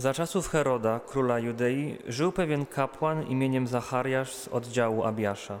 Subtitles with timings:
[0.00, 5.60] Za czasów Heroda, króla Judei, żył pewien kapłan imieniem Zachariasz z oddziału Abiasza.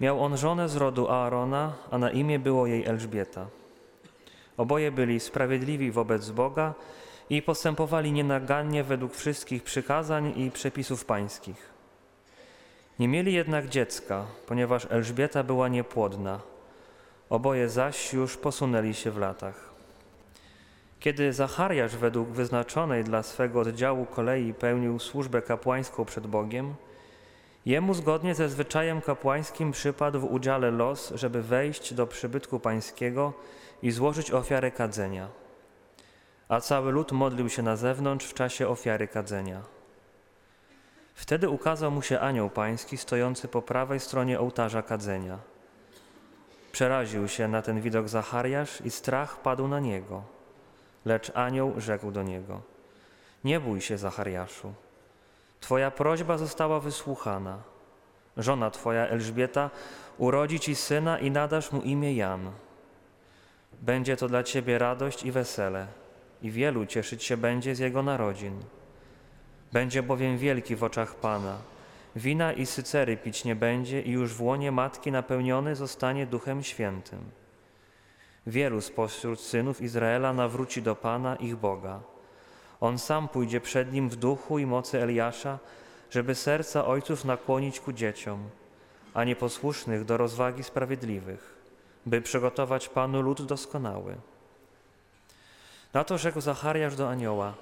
[0.00, 3.46] Miał on żonę z rodu Aarona, a na imię było jej Elżbieta.
[4.56, 6.74] Oboje byli sprawiedliwi wobec Boga
[7.30, 11.70] i postępowali nienagannie według wszystkich przykazań i przepisów pańskich.
[12.98, 16.40] Nie mieli jednak dziecka, ponieważ Elżbieta była niepłodna.
[17.30, 19.69] Oboje zaś już posunęli się w latach.
[21.00, 26.74] Kiedy Zachariasz według wyznaczonej dla swego oddziału kolei pełnił służbę kapłańską przed Bogiem,
[27.66, 33.32] jemu zgodnie ze zwyczajem kapłańskim przypadł w udziale los, żeby wejść do przybytku pańskiego
[33.82, 35.28] i złożyć ofiarę kadzenia.
[36.48, 39.62] A cały lud modlił się na zewnątrz w czasie ofiary kadzenia.
[41.14, 45.38] Wtedy ukazał mu się anioł pański stojący po prawej stronie ołtarza kadzenia.
[46.72, 50.39] Przeraził się na ten widok Zachariasz i strach padł na niego.
[51.04, 52.60] Lecz anioł rzekł do niego:
[53.44, 54.74] Nie bój się, Zachariaszu.
[55.60, 57.58] Twoja prośba została wysłuchana.
[58.36, 59.70] Żona twoja Elżbieta
[60.18, 62.50] urodzi ci syna i nadasz mu imię Jan.
[63.82, 65.86] Będzie to dla ciebie radość i wesele,
[66.42, 68.60] i wielu cieszyć się będzie z jego narodzin.
[69.72, 71.58] Będzie bowiem wielki w oczach Pana.
[72.16, 77.39] Wina i sycery pić nie będzie i już w łonie matki napełniony zostanie Duchem Świętym.
[78.46, 82.00] Wielu spośród synów Izraela nawróci do Pana, ich Boga.
[82.80, 85.58] On sam pójdzie przed nim w duchu i mocy Eliasza,
[86.10, 88.38] żeby serca ojców nakłonić ku dzieciom,
[89.14, 91.54] a nieposłusznych do rozwagi sprawiedliwych,
[92.06, 94.16] by przygotować Panu lud doskonały.
[95.94, 97.54] Na to rzekł Zachariasz do anioła: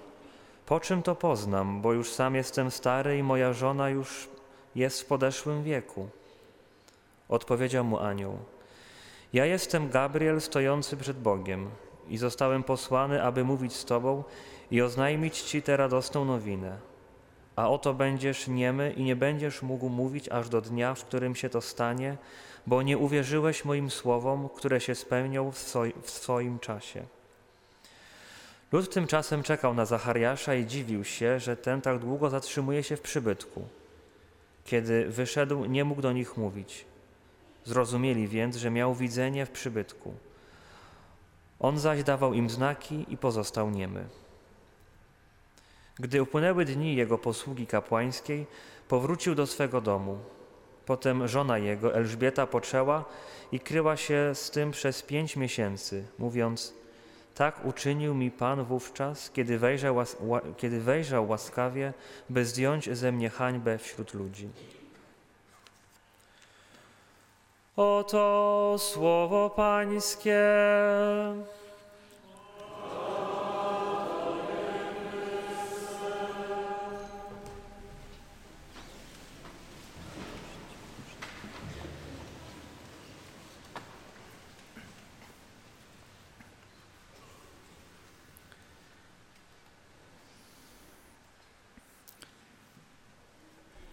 [0.66, 4.28] Po czym to poznam, bo już sam jestem stary i moja żona już
[4.74, 6.08] jest w podeszłym wieku?
[7.28, 8.38] Odpowiedział mu anioł:
[9.32, 11.70] Ja jestem Gabriel stojący przed Bogiem
[12.08, 14.24] i zostałem posłany, aby mówić z Tobą
[14.70, 16.78] i oznajmić Ci tę radosną nowinę.
[17.56, 21.48] A oto będziesz niemy i nie będziesz mógł mówić aż do dnia, w którym się
[21.48, 22.16] to stanie,
[22.66, 27.02] bo nie uwierzyłeś moim słowom, które się spełnią w, w swoim czasie.
[28.72, 33.00] Lud tymczasem czekał na Zachariasza i dziwił się, że ten tak długo zatrzymuje się w
[33.00, 33.62] przybytku.
[34.64, 36.84] Kiedy wyszedł, nie mógł do nich mówić.
[37.68, 40.14] Zrozumieli więc, że miał widzenie w przybytku.
[41.60, 44.04] On zaś dawał im znaki i pozostał niemy.
[45.98, 48.46] Gdy upłynęły dni jego posługi kapłańskiej,
[48.88, 50.18] powrócił do swego domu.
[50.86, 53.04] Potem żona jego, Elżbieta, poczęła
[53.52, 56.74] i kryła się z tym przez pięć miesięcy, mówiąc:
[57.34, 59.96] Tak uczynił mi Pan wówczas, kiedy wejrzał,
[60.56, 61.92] kiedy wejrzał łaskawie,
[62.30, 64.48] by zdjąć ze mnie hańbę wśród ludzi.
[67.78, 70.34] Oto słowo Pańskie.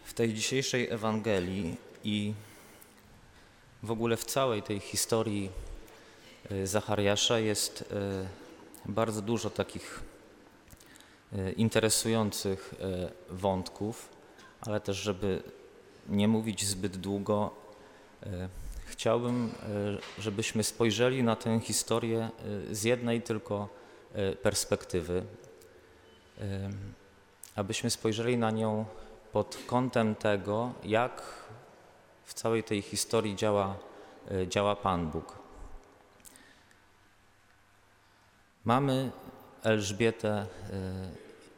[0.05, 2.33] W tej dzisiejszej Ewangelii i
[3.85, 5.51] w ogóle w całej tej historii
[6.51, 7.85] y, Zachariasza jest y,
[8.85, 10.03] bardzo dużo takich
[11.33, 12.73] y, interesujących
[13.29, 14.09] wątków,
[14.61, 15.43] ale też, żeby
[16.09, 17.51] nie mówić zbyt długo,
[18.85, 19.53] chciałbym,
[20.19, 22.29] żebyśmy spojrzeli na tę historię
[22.71, 23.69] z jednej tylko
[24.41, 25.23] perspektywy,
[27.55, 28.85] abyśmy spojrzeli na nią
[29.31, 31.45] pod kątem tego, jak
[32.25, 33.77] w całej tej historii działa,
[34.31, 35.39] e, działa Pan Bóg.
[38.65, 39.11] Mamy
[39.63, 40.45] Elżbietę e,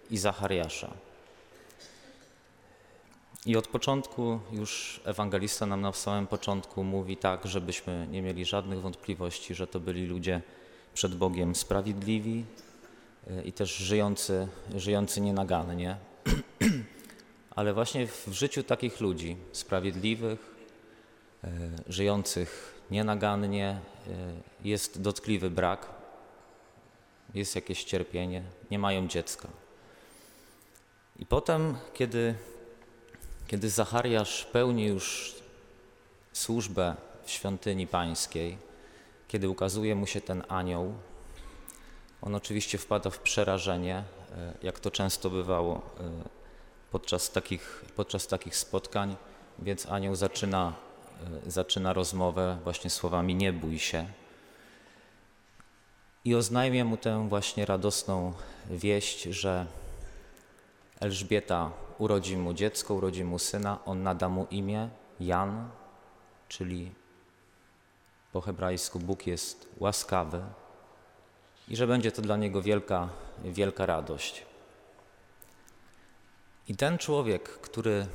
[0.10, 0.90] i Zachariasza.
[3.46, 8.82] I od początku już ewangelista nam na samym początku mówi tak, żebyśmy nie mieli żadnych
[8.82, 10.42] wątpliwości, że to byli ludzie
[10.94, 12.46] przed Bogiem sprawiedliwi
[13.28, 15.98] e, i też żyjący, żyjący nienagannie.
[17.56, 20.57] Ale właśnie w życiu takich ludzi, sprawiedliwych,
[21.88, 23.80] żyjących nienagannie e,
[24.64, 25.90] jest dotkliwy brak,
[27.34, 29.48] jest jakieś cierpienie, nie mają dziecka.
[31.20, 32.36] I potem, kiedy,
[33.48, 35.36] kiedy Zachariasz pełni już
[36.34, 38.58] służbę w świątyni pańskiej,
[39.28, 40.94] kiedy ukazuje mu się ten anioł,
[42.22, 45.82] on oczywiście wpada w przerażenie, e, jak to często bywało
[46.92, 49.16] podczas takich, podczas takich spotkań,
[49.60, 50.87] więc anioł zaczyna E,
[51.48, 54.06] zaczyna rozmowę właśnie słowami nie bój się.
[56.26, 58.34] I oznajmia mu tę właśnie radosną
[58.70, 59.66] wieść, że
[61.00, 65.70] Elżbieta urodzi mu dziecko, urodzi mu syna, on nada mu imię Jan,
[66.48, 66.92] czyli
[68.32, 70.42] po hebrajsku Bóg jest łaskawy
[71.68, 73.10] i że będzie to dla niego wielka,
[73.44, 74.46] wielka radość.
[76.68, 78.06] I ten człowiek, który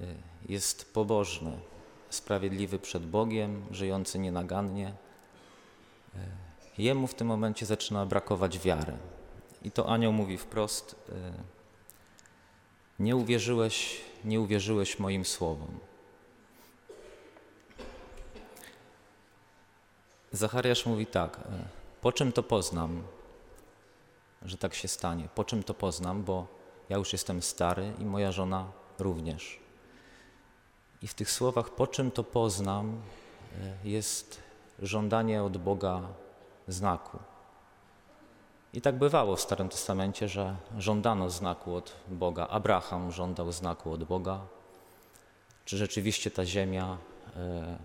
[0.00, 0.16] y,
[0.48, 1.58] jest pobożny,
[2.10, 6.18] sprawiedliwy przed Bogiem, żyjący nienagannie, y,
[6.78, 8.92] jemu w tym momencie zaczyna brakować wiary.
[9.62, 11.12] I to anioł mówi wprost: y,
[12.98, 15.78] Nie uwierzyłeś, nie uwierzyłeś moim słowom.
[20.32, 21.40] Zachariasz mówi tak:
[22.00, 23.02] Po czym to poznam,
[24.42, 25.28] że tak się stanie?
[25.34, 26.46] Po czym to poznam, bo
[26.88, 29.65] ja już jestem stary i moja żona również.
[31.06, 33.00] I w tych słowach, po czym to poznam,
[33.62, 34.42] e, jest
[34.82, 36.00] żądanie od Boga
[36.68, 37.18] znaku.
[38.72, 42.46] I tak bywało w Starym Testamencie, że żądano znaku od Boga.
[42.46, 44.40] Abraham żądał znaku od Boga.
[45.64, 46.98] Czy rzeczywiście ta ziemia
[47.36, 47.78] e,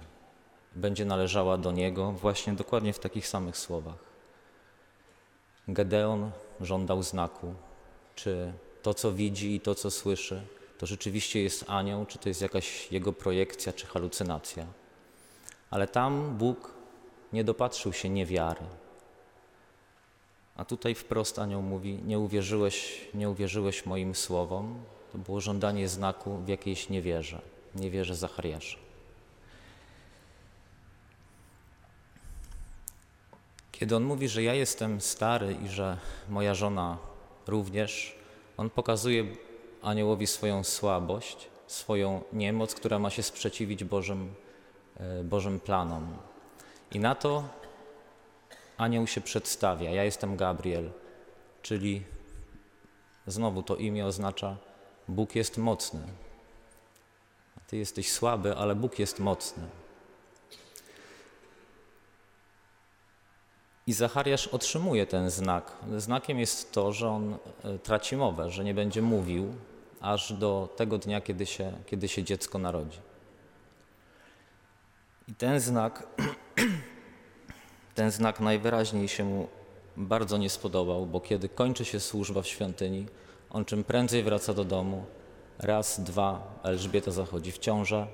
[0.76, 2.12] będzie należała do niego?
[2.12, 4.04] Właśnie dokładnie w takich samych słowach.
[5.68, 6.32] Gedeon
[6.62, 7.54] żądał znaku.
[8.16, 10.42] Czy to, co widzi i to, co słyszy,
[10.82, 14.66] to rzeczywiście jest anioł, czy to jest jakaś jego projekcja, czy halucynacja.
[15.70, 16.74] Ale tam Bóg
[17.34, 18.66] nie dopatrzył się niewiary.
[20.56, 24.84] A tutaj wprost anioł mówi: Nie uwierzyłeś, nie uwierzyłeś moim słowom.
[25.12, 27.42] To było żądanie znaku w jakiejś niewierze,
[27.76, 28.78] niewierze Zachariasza.
[33.72, 35.98] Kiedy on mówi, że ja jestem stary i że
[36.30, 36.98] moja żona
[37.48, 38.16] również,
[38.58, 39.51] on pokazuje
[39.82, 44.34] aniołowi swoją słabość, swoją niemoc, która ma się sprzeciwić Bożym,
[45.00, 46.18] e, Bożym planom.
[46.92, 47.44] I na to
[48.78, 49.90] anioł się przedstawia.
[49.90, 50.92] Ja jestem Gabriel,
[51.62, 52.04] czyli
[53.28, 54.58] znowu to imię oznacza
[55.08, 56.02] Bóg jest mocny.
[57.68, 59.64] Ty jesteś słaby, ale Bóg jest mocny.
[63.88, 65.72] I Zachariasz otrzymuje ten znak.
[65.98, 69.54] Znakiem jest to, że on e, traci mowę, że nie będzie mówił
[70.02, 73.00] aż do tego dnia, kiedy się, kiedy się dziecko narodzi.
[75.28, 76.08] I ten znak,
[77.96, 79.48] ten znak najwyraźniej się mu
[79.98, 83.06] bardzo nie spodobał, bo kiedy kończy się służba w świątyni,
[83.50, 85.06] on czym prędzej wraca do domu.
[85.60, 88.08] Raz, dwa, Elżbieta zachodzi w ciążę,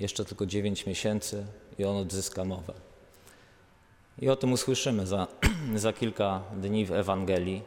[0.00, 1.46] jeszcze tylko dziewięć miesięcy
[1.78, 2.72] i on odzyska mowę.
[4.18, 5.26] I o tym usłyszymy za,
[5.74, 7.62] za kilka dni w Ewangelii.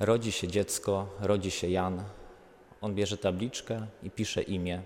[0.00, 2.04] Rodzi się dziecko, rodzi się Jan.
[2.80, 4.82] On bierze tabliczkę i pisze imię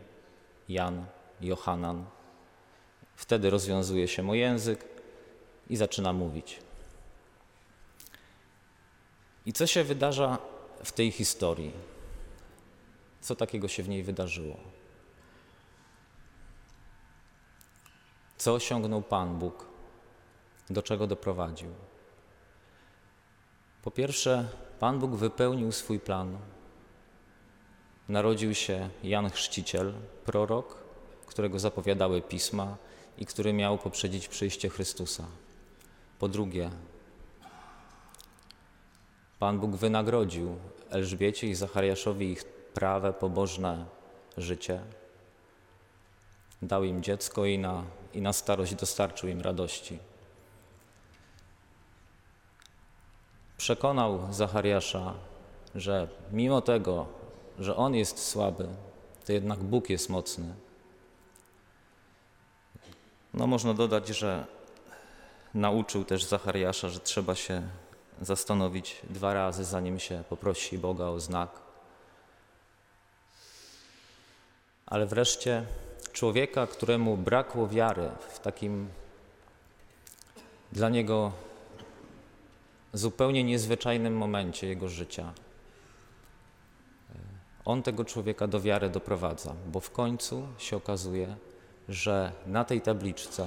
[0.69, 1.07] Jan,
[1.41, 2.07] Johanan.
[3.17, 4.85] Wtedy rozwiązuje się mu język
[5.71, 6.61] i zaczyna mówić.
[9.47, 10.39] I co się wydarza
[10.85, 11.73] w tej historii?
[13.21, 14.57] Co takiego się w niej wydarzyło?
[18.37, 19.67] Co osiągnął Pan Bóg
[20.71, 21.69] do czego doprowadził.
[23.83, 24.49] Po pierwsze,
[24.81, 26.39] Pan Bóg wypełnił swój plan.
[28.09, 29.93] Narodził się Jan Chrzciciel,
[30.25, 30.77] prorok,
[31.27, 32.77] którego zapowiadały pisma
[33.19, 35.25] i który miał poprzedzić przyjście Chrystusa.
[36.19, 36.71] Po drugie,
[39.39, 40.57] Pan Bóg wynagrodził
[40.91, 43.87] Elżbiecie i Zachariaszowi ich prawe, pobożne
[44.37, 44.81] życie.
[46.63, 49.99] Dał im dziecko i na, i na starość dostarczył im radości.
[53.71, 55.15] Przekonał Zachariasza,
[55.75, 57.07] że mimo tego,
[57.59, 58.69] że on jest słaby,
[59.27, 60.55] to jednak Bóg jest mocny.
[63.35, 64.47] No można dodać, że
[65.55, 67.63] nauczył też Zachariasza, że trzeba się
[68.21, 71.51] zastanowić dwa razy, zanim się poprosi Boga o znak.
[74.87, 75.67] Ale wreszcie
[76.13, 78.89] człowieka, któremu brakło wiary w takim
[80.73, 81.33] dla niego
[82.93, 85.33] zupełnie niezwyczajnym momencie jego życia.
[87.65, 91.37] On tego człowieka do wiary doprowadza, bo w końcu się okazuje,
[91.89, 93.47] że na tej tabliczce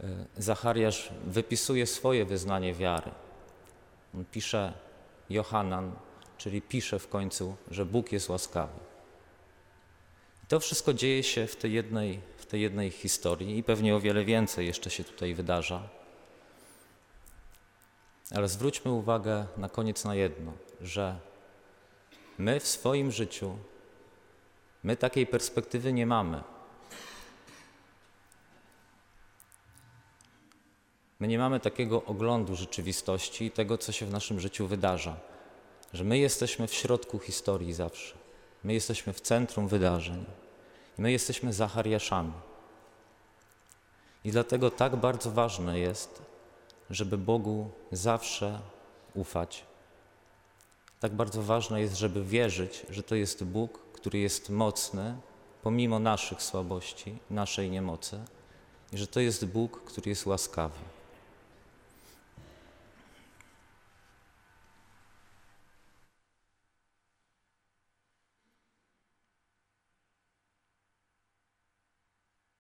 [0.00, 3.10] e, Zachariasz wypisuje swoje wyznanie wiary.
[4.14, 4.72] On pisze
[5.30, 5.92] Johanan,
[6.38, 8.72] czyli pisze w końcu, że Bóg jest łaskawy.
[10.44, 14.00] I to wszystko dzieje się w tej jednej, w tej jednej historii i pewnie o
[14.00, 15.88] wiele więcej jeszcze się tutaj wydarza.
[18.34, 21.18] Ale zwróćmy uwagę na koniec na jedno, że
[22.38, 23.56] my w swoim życiu,
[24.82, 26.42] my takiej perspektywy nie mamy.
[31.20, 35.16] My nie mamy takiego oglądu rzeczywistości i tego, co się w naszym życiu wydarza.
[35.92, 38.14] że my jesteśmy w środku historii zawsze.
[38.64, 40.24] My jesteśmy w centrum wydarzeń.
[40.98, 42.32] My jesteśmy Zachariaszami.
[44.24, 46.22] I dlatego tak bardzo ważne jest,
[46.92, 48.60] żeby Bogu zawsze
[49.14, 49.64] ufać.
[51.00, 55.16] Tak bardzo ważne jest, żeby wierzyć, że to jest Bóg, który jest mocny
[55.62, 58.20] pomimo naszych słabości, naszej niemocy
[58.92, 60.78] i że to jest Bóg, który jest łaskawy.